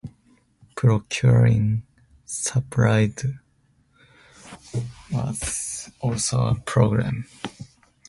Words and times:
Procuring 0.75 1.83
supplies 2.25 3.23
was 5.13 5.91
also 6.01 6.47
a 6.47 6.55
problem. 6.55 7.27